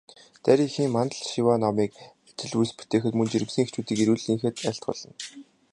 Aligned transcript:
Дарь 0.43 0.63
эхийн 0.65 0.91
мандал 0.95 1.21
шиваа 1.31 1.57
номыг 1.63 1.91
ажил 2.41 2.53
үйлс 2.59 2.73
бүтээхэд, 2.77 3.13
мөн 3.17 3.27
жирэмсэн 3.31 3.63
эхчүүдийн 3.63 4.01
эрүүл 4.03 4.23
энхэд 4.33 4.55
айлтгуулна. 4.69 5.11